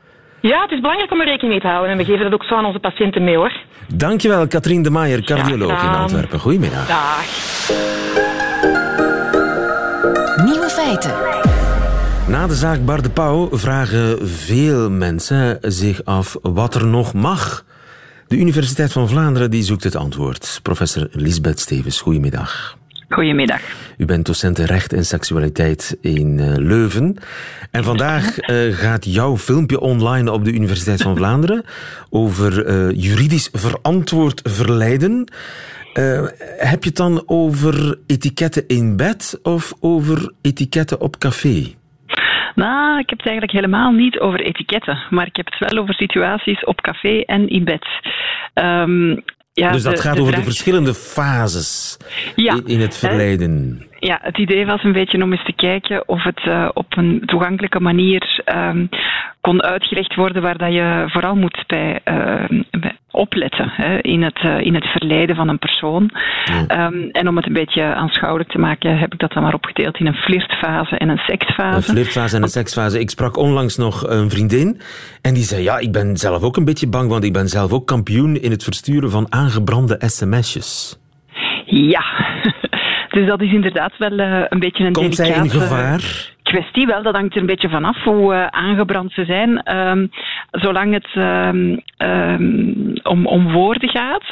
[0.49, 2.43] Ja, het is belangrijk om er rekening mee te houden en we geven dat ook
[2.43, 3.53] zo aan onze patiënten mee hoor.
[3.87, 5.89] Dankjewel, Katrien de Maier, cardioloog in.
[5.89, 6.39] Antwerpen.
[6.39, 6.87] Goedemiddag.
[6.87, 7.25] Dag.
[10.45, 11.13] Nieuwe feiten.
[12.27, 17.65] Na de zaak Bar de Pauw vragen veel mensen zich af wat er nog mag.
[18.27, 20.59] De Universiteit van Vlaanderen die zoekt het antwoord.
[20.63, 22.77] Professor Lisbeth Stevens, goedemiddag.
[23.13, 23.61] Goedemiddag.
[23.97, 27.17] U bent docent recht en seksualiteit in uh, Leuven.
[27.71, 31.63] En vandaag uh, gaat jouw filmpje online op de Universiteit van Vlaanderen
[32.09, 35.27] over uh, juridisch verantwoord verleiden.
[36.57, 41.73] heb je het dan over etiketten in bed of over etiketten op café?
[42.55, 45.93] Nou, ik heb het eigenlijk helemaal niet over etiketten, maar ik heb het wel over
[45.93, 47.87] situaties op café en in bed.
[48.53, 49.23] Um,
[49.53, 50.45] ja, dus dat de, gaat de over vraag...
[50.45, 51.97] de verschillende fases
[52.35, 53.85] ja, in, in, het verleiden.
[53.99, 57.21] Ja, het idee was een beetje om eens te kijken of het uh, op een
[57.25, 58.89] toegankelijke manier um,
[59.41, 64.43] kon uitgelegd worden waar dat je vooral moet bij, uh, bij opletten hè, in, het,
[64.45, 66.09] uh, in het verleiden van een persoon.
[66.67, 69.99] Um, en om het een beetje aanschouwelijk te maken, heb ik dat dan maar opgedeeld
[69.99, 71.75] in een flirtfase en een seksfase.
[71.75, 72.99] Een flirtfase en een seksfase.
[72.99, 74.81] Ik sprak onlangs nog een vriendin
[75.21, 77.71] en die zei: Ja, ik ben zelf ook een beetje bang, want ik ben zelf
[77.71, 80.99] ook kampioen in het versturen van aangebrande sms'jes.
[81.65, 82.03] Ja,
[83.15, 86.32] dus dat is inderdaad wel uh, een beetje een Komt zij in gevaar?
[86.53, 89.77] Kwestie wel, dat hangt er een beetje vanaf hoe uh, aangebrand ze zijn.
[89.77, 90.11] Um,
[90.51, 94.23] zolang het um, um, om, om woorden gaat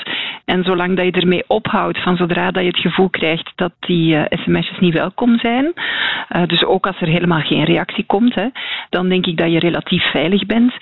[0.45, 4.15] en zolang dat je ermee ophoudt van zodra dat je het gevoel krijgt dat die
[4.15, 8.47] uh, sms'jes niet welkom zijn, uh, dus ook als er helemaal geen reactie komt, hè,
[8.89, 10.73] dan denk ik dat je relatief veilig bent.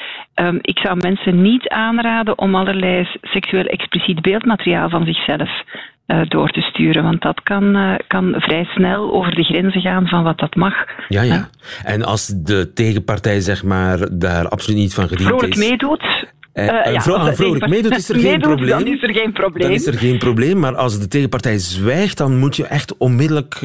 [0.62, 5.50] ik zou mensen niet aanraden om allerlei seksueel expliciet beeldmateriaal van zichzelf
[6.28, 7.04] door te sturen.
[7.04, 10.74] Want dat kan, uh, kan vrij snel over de grenzen gaan van wat dat mag.
[11.08, 11.50] Ja, ja.
[11.84, 15.70] En als de tegenpartij zeg maar, daar absoluut niet van gediend vrolijk is...
[15.70, 16.28] meedoet...
[16.54, 18.70] Uh, ja, vrolijk, vrolijk meedoet, is er geen meedoet, probleem.
[18.70, 19.68] Dan is er geen probleem.
[19.68, 23.60] Dan is er geen probleem, maar als de tegenpartij zwijgt, dan moet je echt onmiddellijk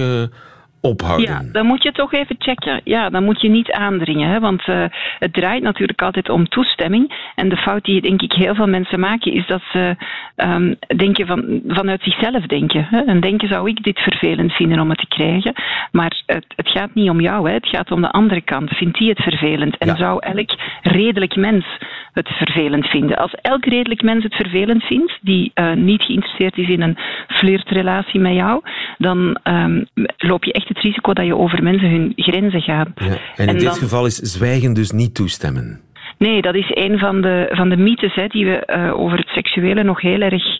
[0.85, 1.29] ophouden.
[1.29, 2.81] Ja, dan moet je toch even checken.
[2.85, 4.29] Ja, dan moet je niet aandringen.
[4.29, 4.40] Hè?
[4.40, 4.85] Want uh,
[5.18, 7.31] het draait natuurlijk altijd om toestemming.
[7.35, 9.97] En de fout die denk ik heel veel mensen maken, is dat ze
[10.37, 12.87] um, denken van, vanuit zichzelf denken.
[12.90, 13.01] Hè?
[13.01, 15.53] En denken, zou ik dit vervelend vinden om het te krijgen?
[15.92, 17.55] Maar het, het gaat niet om jou, hè?
[17.55, 18.70] het gaat om de andere kant.
[18.70, 19.77] Vindt die het vervelend?
[19.79, 19.97] En ja.
[19.97, 20.51] zou elk
[20.83, 21.66] redelijk mens
[22.12, 23.16] het vervelend vinden?
[23.16, 26.97] Als elk redelijk mens het vervelend vindt, die uh, niet geïnteresseerd is in een
[27.29, 28.62] flirtrelatie met jou,
[28.99, 32.89] dan um, loop je echt het risico dat je over mensen hun grenzen gaat.
[32.95, 33.75] Ja, en in en dit dan...
[33.75, 35.81] geval is zwijgen dus niet toestemmen.
[36.19, 39.29] Nee, dat is een van de, van de mythes hè, die we uh, over het
[39.29, 40.54] seksuele nog heel erg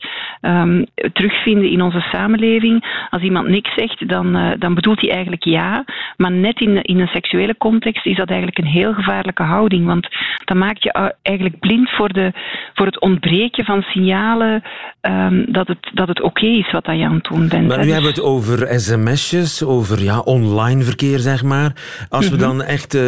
[0.47, 3.07] um, terugvinden in onze samenleving.
[3.11, 5.85] Als iemand niks zegt, dan, uh, dan bedoelt hij eigenlijk ja.
[6.17, 9.87] Maar net in, in een seksuele context is dat eigenlijk een heel gevaarlijke houding.
[9.87, 10.09] Want
[10.45, 12.33] dan maak je eigenlijk blind voor, de,
[12.75, 14.63] voor het ontbreken van signalen
[15.01, 17.69] um, dat het, dat het oké okay is wat je aan het doen bent.
[17.69, 17.93] Maar nu dus...
[17.93, 21.73] hebben we het over sms'jes, over ja, online verkeer, zeg maar.
[22.09, 22.59] Als we mm-hmm.
[22.59, 23.03] dan echt uh,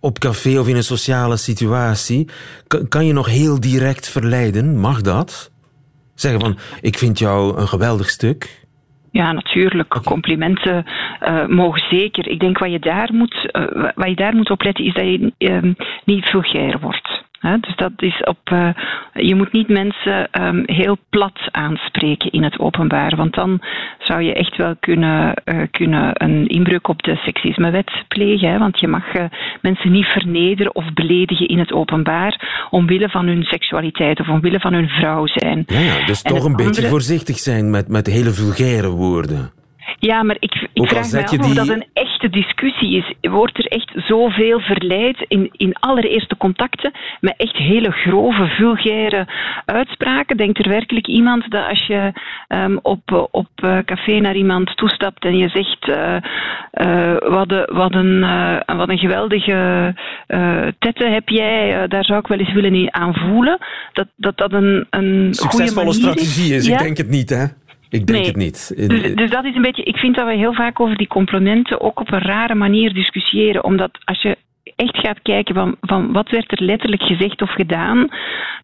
[0.00, 2.28] op café of in een sociale situatie,
[2.66, 4.78] kan, kan je nog heel direct verleiden?
[4.78, 5.50] Mag dat?
[6.20, 8.66] Zeggen van, ik vind jou een geweldig stuk.
[9.10, 10.00] Ja, natuurlijk.
[10.04, 10.84] Complimenten
[11.22, 12.28] uh, mogen zeker.
[12.28, 15.32] Ik denk wat je daar moet, uh, wat je daar moet opletten is dat je
[15.38, 17.19] uh, niet vulgair wordt.
[17.40, 18.50] He, dus dat is op.
[18.52, 18.68] Uh,
[19.12, 23.60] je moet niet mensen um, heel plat aanspreken in het openbaar, want dan
[23.98, 28.58] zou je echt wel kunnen, uh, kunnen een inbreuk op de seksismewet plegen.
[28.58, 29.24] Want je mag uh,
[29.60, 34.72] mensen niet vernederen of beledigen in het openbaar omwille van hun seksualiteit of omwille van
[34.72, 35.64] hun vrouw zijn.
[35.66, 36.68] Ja, ja dus en toch een andere...
[36.68, 39.59] beetje voorzichtig zijn met, met hele vulgaire woorden.
[39.98, 41.38] Ja, maar ik, ik vraag me af die...
[41.38, 43.30] of dat een echte discussie is.
[43.30, 49.26] Wordt er echt zoveel verleid in, in allereerste contacten met echt hele grove, vulgaire
[49.64, 50.36] uitspraken?
[50.36, 52.12] Denkt er werkelijk iemand dat als je
[52.48, 56.16] um, op, op uh, café naar iemand toestapt en je zegt uh,
[56.86, 58.20] uh, wat, een, wat, een,
[58.76, 59.94] wat een geweldige
[60.78, 63.58] tette heb jij, daar zou ik wel eens willen aan voelen,
[63.92, 66.72] dat dat, dat een, een Succesvolle strategie is, ja?
[66.72, 67.44] ik denk het niet, hè?
[67.90, 68.26] Ik denk nee.
[68.26, 68.72] het niet.
[68.76, 69.82] Dus, dus, dat is een beetje.
[69.82, 73.64] Ik vind dat we heel vaak over die complimenten ook op een rare manier discussiëren.
[73.64, 74.36] Omdat als je
[74.80, 78.08] echt gaat kijken van, van wat werd er letterlijk gezegd of gedaan,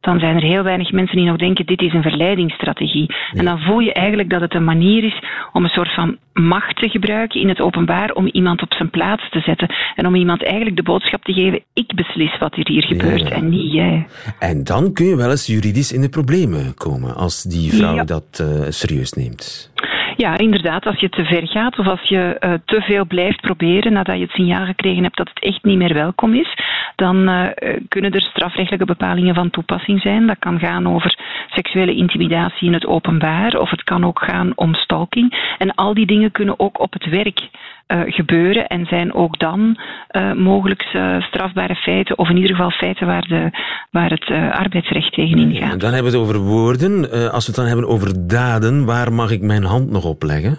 [0.01, 3.15] dan zijn er heel weinig mensen die nog denken dit is een verleidingsstrategie.
[3.33, 6.77] En dan voel je eigenlijk dat het een manier is om een soort van macht
[6.77, 10.45] te gebruiken in het openbaar om iemand op zijn plaats te zetten en om iemand
[10.45, 13.31] eigenlijk de boodschap te geven ik beslis wat er hier gebeurt ja.
[13.31, 14.07] en niet jij.
[14.39, 18.43] En dan kun je wel eens juridisch in de problemen komen als die vrouw dat
[18.43, 19.71] uh, serieus neemt.
[20.17, 20.87] Ja, inderdaad.
[20.87, 24.23] Als je te ver gaat of als je uh, te veel blijft proberen nadat je
[24.23, 26.59] het signaal gekregen hebt dat het echt niet meer welkom is,
[26.95, 27.47] dan uh,
[27.89, 30.27] kunnen er strafrechtelijke bepalingen van toepassing zijn.
[30.27, 34.75] Dat kan gaan over seksuele intimidatie in het openbaar of het kan ook gaan om
[34.75, 35.55] stalking.
[35.59, 37.49] En al die dingen kunnen ook op het werk
[37.89, 43.07] gebeuren en zijn ook dan uh, mogelijk uh, strafbare feiten of in ieder geval feiten
[43.07, 43.51] waar, de,
[43.91, 45.73] waar het arbeidsrecht tegen ingaat.
[45.73, 47.11] En dan hebben we het over woorden.
[47.33, 50.59] als we het dan hebben over daden, waar mag ik mijn hand nog op leggen?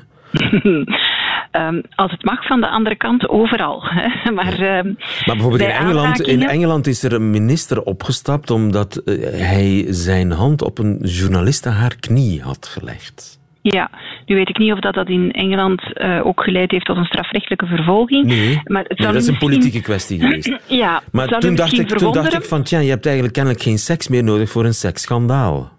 [1.52, 3.84] Um, als het mag van de andere kant, overal.
[3.84, 4.32] Hè.
[4.38, 6.42] Maar, um, maar bijvoorbeeld in Engeland, aanrakingen...
[6.42, 11.96] in Engeland is er een minister opgestapt omdat hij zijn hand op een journaliste haar
[12.00, 13.40] knie had gelegd.
[13.70, 13.90] Ja,
[14.26, 17.06] nu weet ik niet of dat, dat in Engeland uh, ook geleid heeft tot een
[17.06, 18.26] strafrechtelijke vervolging.
[18.26, 20.58] Nee, maar het nee dat is een politieke kwestie geweest.
[20.84, 23.78] ja, maar toen dacht, ik, toen dacht ik van, tja, je hebt eigenlijk kennelijk geen
[23.78, 25.77] seks meer nodig voor een seksschandaal.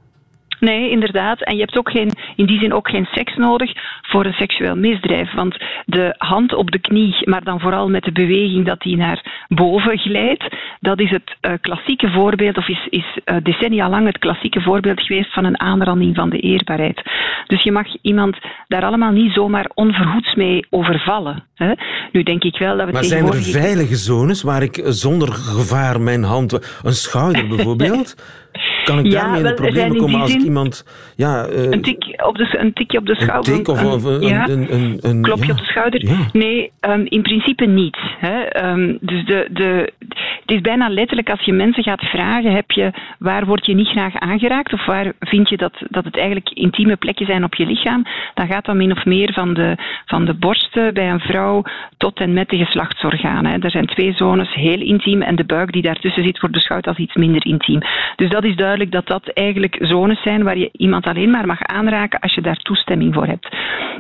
[0.60, 1.42] Nee, inderdaad.
[1.42, 4.76] En je hebt ook geen, in die zin ook geen seks nodig voor een seksueel
[4.76, 5.34] misdrijf.
[5.34, 9.44] Want de hand op de knie, maar dan vooral met de beweging dat die naar
[9.48, 14.18] boven glijdt, dat is het uh, klassieke voorbeeld, of is, is uh, decennia lang het
[14.18, 17.02] klassieke voorbeeld geweest van een aanranding van de eerbaarheid.
[17.46, 18.36] Dus je mag iemand
[18.68, 21.44] daar allemaal niet zomaar onverhoeds mee overvallen.
[21.54, 21.72] Hè?
[22.12, 26.00] Nu denk ik wel dat we Maar zijn er veilige zones waar ik zonder gevaar
[26.00, 26.52] mijn hand...
[26.82, 28.14] Een schouder bijvoorbeeld...
[28.88, 30.84] Kan ik daarmee in de problemen komen als iemand...
[31.16, 33.52] Ja, uh, een, tik op de, een tikje op de schouder?
[33.52, 36.28] Een tik of, of een, ja, een, een, klopje op de schouder?
[36.32, 37.96] Nee, um, in principe niet.
[38.18, 38.64] Hè.
[38.70, 39.92] Um, dus de, de,
[40.40, 43.88] het is bijna letterlijk als je mensen gaat vragen, heb je, waar word je niet
[43.88, 47.66] graag aangeraakt of waar vind je dat, dat het eigenlijk intieme plekken zijn op je
[47.66, 48.02] lichaam,
[48.34, 51.62] dan gaat dat min of meer van de, van de borsten bij een vrouw
[51.96, 53.60] tot en met de geslachtsorganen.
[53.62, 56.96] Er zijn twee zones, heel intiem, en de buik die daartussen zit wordt beschouwd als
[56.96, 57.80] iets minder intiem.
[58.16, 61.62] Dus dat is duidelijk dat dat eigenlijk zones zijn waar je iemand alleen maar mag
[61.62, 63.48] aanraken als je daar toestemming voor hebt.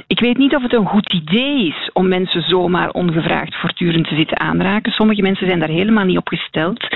[0.06, 4.16] Ik weet niet of het een goed idee is om mensen zomaar ongevraagd voortdurend te
[4.16, 4.92] zitten aanraken.
[4.92, 6.86] Sommige mensen zijn daar helemaal niet op gesteld.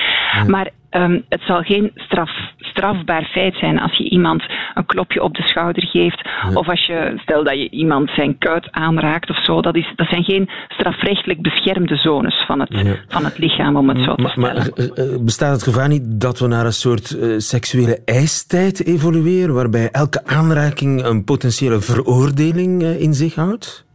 [0.46, 5.34] Maar um, het zal geen straf, strafbaar feit zijn als je iemand een klopje op
[5.34, 6.28] de schouder geeft.
[6.54, 9.60] Of als je, stel dat je iemand zijn kuit aanraakt of zo.
[9.60, 13.98] Dat, is, dat zijn geen strafrechtelijk beschermde zones van het, van het lichaam, om het
[13.98, 14.54] zo te stellen.
[14.54, 18.86] Maar eh, eh, bestaat het gevaar niet dat we naar een soort uh, seksuele ijstijd
[18.86, 23.86] evolueren, waarbij elke aanraking een potentiële veroordeling uh, in zich houdt?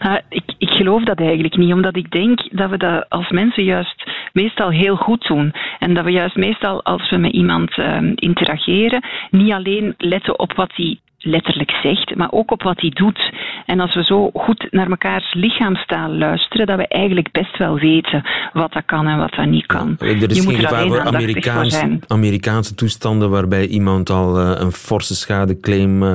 [0.00, 3.64] Uh, ik, ik geloof dat eigenlijk niet, omdat ik denk dat we dat als mensen
[3.64, 5.52] juist meestal heel goed doen.
[5.78, 10.52] En dat we juist meestal, als we met iemand uh, interageren, niet alleen letten op
[10.52, 13.32] wat hij letterlijk zegt, maar ook op wat hij doet.
[13.66, 18.22] En als we zo goed naar mekaars lichaamstaal luisteren, dat we eigenlijk best wel weten
[18.52, 19.96] wat dat kan en wat dat niet kan.
[19.98, 25.14] Er is Je geen gevaar voor Amerikaans, Amerikaanse toestanden waarbij iemand al uh, een forse
[25.14, 26.14] schadeclaim uh,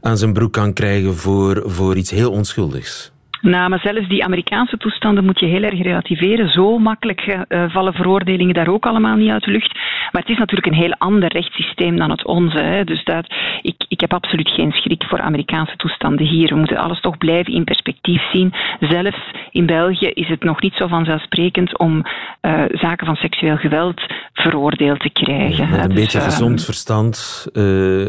[0.00, 3.14] aan zijn broek kan krijgen voor, voor iets heel onschuldigs.
[3.40, 6.50] Nou, maar zelfs die Amerikaanse toestanden moet je heel erg relativeren.
[6.50, 9.74] Zo makkelijk uh, vallen veroordelingen daar ook allemaal niet uit de lucht.
[10.12, 12.58] Maar het is natuurlijk een heel ander rechtssysteem dan het onze.
[12.58, 12.84] Hè.
[12.84, 16.48] Dus dat, ik, ik heb absoluut geen schrik voor Amerikaanse toestanden hier.
[16.48, 18.54] We moeten alles toch blijven in perspectief zien.
[18.80, 19.20] Zelfs
[19.50, 25.00] in België is het nog niet zo vanzelfsprekend om uh, zaken van seksueel geweld veroordeeld
[25.00, 25.72] te krijgen.
[25.72, 27.46] Een dus, beetje gezond verstand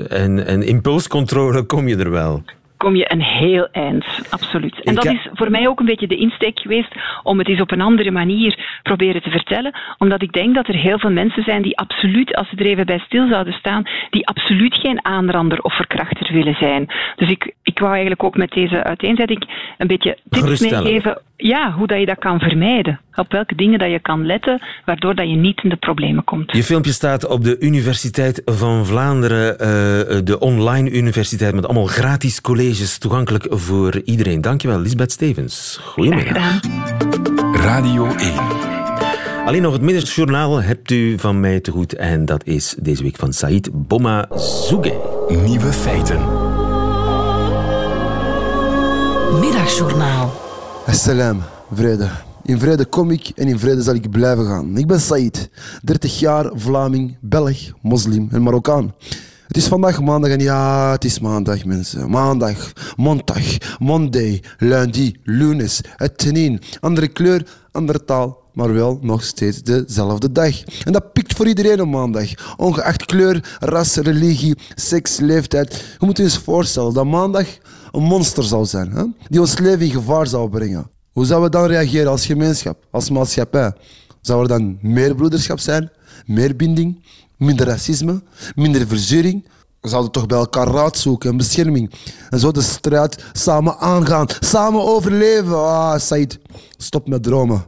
[0.09, 2.43] en, en impulscontrole kom je er wel
[2.77, 4.83] kom je een heel eind, absoluut.
[4.83, 7.71] En dat is voor mij ook een beetje de insteek geweest om het eens op
[7.71, 11.61] een andere manier proberen te vertellen, omdat ik denk dat er heel veel mensen zijn
[11.61, 15.75] die absoluut, als ze er even bij stil zouden staan, die absoluut geen aanrander of
[15.75, 16.87] verkrachter willen zijn.
[17.15, 21.87] Dus ik, ik wou eigenlijk ook met deze uiteenzetting een beetje tips meegeven ja, hoe
[21.87, 22.99] dat je dat kan vermijden.
[23.15, 26.51] Op welke dingen dat je kan letten, waardoor dat je niet in de problemen komt.
[26.51, 29.57] Je filmpje staat op de Universiteit van Vlaanderen, uh,
[30.23, 34.41] de online universiteit met allemaal gratis colleges toegankelijk voor iedereen.
[34.41, 35.79] Dankjewel, Lisbeth Stevens.
[35.81, 36.59] Goedemiddag.
[37.53, 38.15] Radio 1.
[39.45, 43.15] Alleen nog het middagjournaal hebt u van mij te goed en dat is deze week
[43.15, 44.93] van Said Bomma Zouge.
[45.45, 46.19] Nieuwe feiten.
[49.39, 50.46] Middagjournaal.
[50.87, 52.09] Assalam, vrede.
[52.43, 54.77] In vrede kom ik en in vrede zal ik blijven gaan.
[54.77, 55.49] Ik ben Said,
[55.83, 58.93] 30 jaar, Vlaming, Belg, moslim en Marokkaan.
[59.47, 62.09] Het is vandaag maandag en ja, het is maandag mensen.
[62.09, 66.61] Maandag, mondag, monday, lundi, lunes, het tenien.
[66.79, 70.63] Andere kleur, andere taal, maar wel nog steeds dezelfde dag.
[70.83, 72.55] En dat pikt voor iedereen op maandag.
[72.57, 75.95] Ongeacht kleur, ras, religie, seks, leeftijd.
[75.99, 77.47] Je moet je eens voorstellen dat maandag
[77.97, 79.03] een monster zou zijn, hè?
[79.29, 80.89] die ons leven in gevaar zou brengen.
[81.11, 83.73] Hoe zouden we dan reageren als gemeenschap, als maatschappij?
[84.21, 85.91] Zou er dan meer broederschap zijn,
[86.25, 87.03] meer binding,
[87.37, 88.21] minder racisme,
[88.55, 89.47] minder verzuring?
[89.81, 91.93] We zouden toch bij elkaar raad zoeken en bescherming.
[92.29, 95.55] En zo de strijd samen aangaan, samen overleven.
[95.55, 96.39] Ah, Said,
[96.77, 97.65] stop met dromen.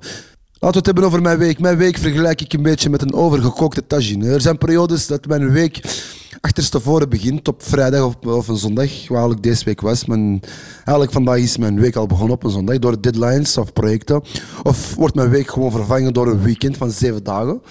[0.52, 1.60] Laten we het hebben over mijn week.
[1.60, 4.34] Mijn week vergelijk ik een beetje met een overgekookte tagine.
[4.34, 5.82] Er zijn periodes dat mijn week
[6.41, 10.06] achterstevoren begint op vrijdag of, een zondag, waar eigenlijk deze week was.
[10.06, 14.23] Maar eigenlijk vandaag is mijn week al begonnen op een zondag door deadlines of projecten.
[14.63, 17.62] Of wordt mijn week gewoon vervangen door een weekend van zeven dagen.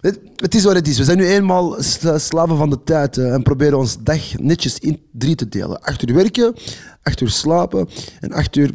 [0.00, 0.98] Het, het is wat het is.
[0.98, 1.76] We zijn nu eenmaal
[2.16, 5.80] slaven van de tijd uh, en proberen ons dag netjes in drie te delen.
[5.80, 6.54] Acht uur werken,
[7.02, 7.88] acht uur slapen
[8.20, 8.74] en acht uur...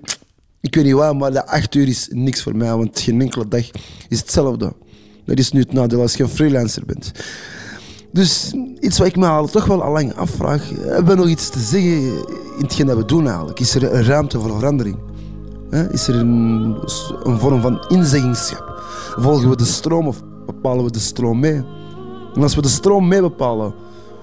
[0.62, 3.48] Ik weet niet waar, maar de acht uur is niks voor mij, want geen enkele
[3.48, 3.66] dag
[4.10, 4.74] is hetzelfde.
[5.26, 7.12] Dat is nu het nadeel als je een freelancer bent.
[8.12, 10.70] Dus iets wat ik me al toch wel al lang afvraag.
[10.70, 13.60] Hebben we nog iets te zeggen in hetgeen dat we doen eigenlijk?
[13.60, 14.98] Is er een ruimte voor verandering?
[15.92, 16.76] Is er een,
[17.24, 18.82] een vorm van inzeggingschap?
[19.18, 21.64] Volgen we de stroom of bepalen we de stroom mee?
[22.34, 23.74] En als we de stroom mee bepalen,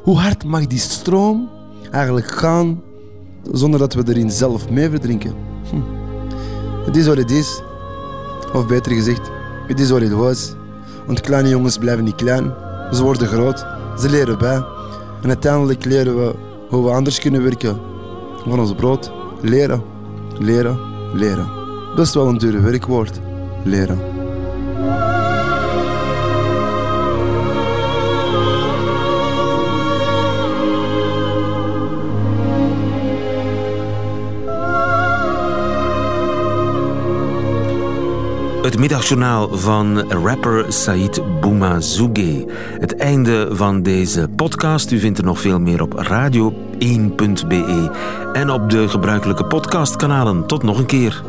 [0.03, 1.50] hoe hard mag die stroom
[1.90, 2.83] eigenlijk gaan
[3.52, 5.35] zonder dat we erin zelf mee verdrinken?
[5.71, 5.77] Hm.
[6.85, 7.63] Het is wat het is.
[8.52, 9.31] Of beter gezegd,
[9.67, 10.54] het is wat het was.
[11.06, 12.52] Want kleine jongens blijven niet klein.
[12.92, 13.67] Ze worden groot.
[13.99, 14.65] Ze leren bij.
[15.23, 16.35] En uiteindelijk leren we
[16.69, 17.81] hoe we anders kunnen werken.
[18.47, 19.13] Van ons brood.
[19.40, 19.83] Leren.
[20.38, 20.79] Leren.
[21.15, 21.49] Leren.
[21.97, 23.21] Best wel een dure werkwoord.
[23.65, 24.23] Leren.
[38.75, 42.46] Het middagjournaal van rapper Said Boumazouge.
[42.81, 44.90] Het einde van deze podcast.
[44.90, 47.90] U vindt er nog veel meer op radio1.be
[48.33, 50.46] en op de gebruikelijke podcastkanalen.
[50.46, 51.22] Tot nog een keer.